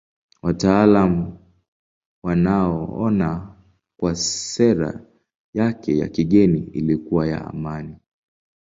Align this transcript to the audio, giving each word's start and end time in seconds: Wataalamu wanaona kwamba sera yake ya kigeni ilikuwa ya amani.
Wataalamu 0.41 1.39
wanaona 2.23 3.55
kwamba 3.97 4.15
sera 4.19 5.05
yake 5.53 5.97
ya 5.97 6.07
kigeni 6.07 6.59
ilikuwa 6.59 7.27
ya 7.27 7.45
amani. 7.45 7.95